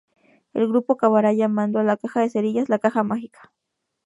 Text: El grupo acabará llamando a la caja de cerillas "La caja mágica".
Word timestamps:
El 0.55 0.67
grupo 0.67 0.93
acabará 0.93 1.31
llamando 1.31 1.77
a 1.77 1.83
la 1.83 1.95
caja 1.95 2.21
de 2.21 2.31
cerillas 2.31 2.69
"La 2.69 2.79
caja 2.79 3.03
mágica". 3.03 3.51